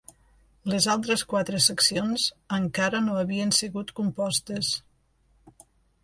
Les 0.71 0.85
altres 0.93 1.23
quatre 1.33 1.59
seccions 1.65 2.25
encara 2.57 3.01
no 3.09 3.17
havien 3.25 3.53
sigut 3.59 3.93
compostes. 4.01 4.71